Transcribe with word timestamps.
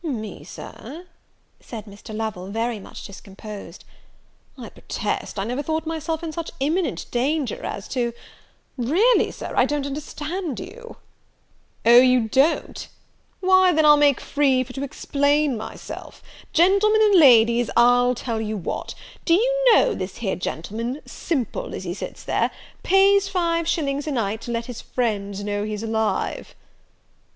"Me, 0.03 0.43
Sir!" 0.43 1.05
said 1.59 1.85
Mr. 1.85 2.11
Lovel, 2.11 2.47
very 2.49 2.79
much 2.79 3.03
discomposed; 3.05 3.85
"I 4.57 4.69
protest 4.69 5.37
I 5.37 5.43
never 5.43 5.61
thought 5.61 5.85
myself 5.85 6.23
in 6.23 6.31
such 6.31 6.49
imminent 6.59 7.05
danger 7.11 7.63
as 7.63 7.87
to 7.89 8.11
really, 8.77 9.29
Sir, 9.29 9.53
I 9.55 9.65
don't 9.65 9.85
understand 9.85 10.59
you." 10.59 10.97
"O, 11.85 11.97
you 11.97 12.27
don't! 12.29 12.87
why 13.41 13.71
then 13.73 13.85
I'll 13.85 13.95
make 13.95 14.19
free 14.19 14.63
for 14.63 14.73
to 14.73 14.83
explain 14.83 15.55
myself. 15.55 16.23
Gentlemen 16.51 17.01
and 17.03 17.19
Ladies, 17.19 17.69
I'll 17.77 18.15
tell 18.15 18.41
you 18.41 18.57
what; 18.57 18.95
do 19.23 19.35
you 19.35 19.65
know 19.75 19.93
this 19.93 20.17
here 20.17 20.35
gentleman, 20.35 21.01
simple 21.05 21.75
as 21.75 21.83
he 21.83 21.93
sits 21.93 22.23
there, 22.23 22.49
pays 22.81 23.27
five 23.27 23.67
shillings 23.67 24.07
a 24.07 24.11
night 24.11 24.41
to 24.41 24.51
let 24.51 24.65
his 24.65 24.81
friends 24.81 25.43
know 25.43 25.63
he's 25.63 25.83
alive!" 25.83 26.55